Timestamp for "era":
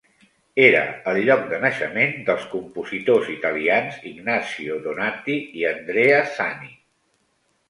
0.67-0.79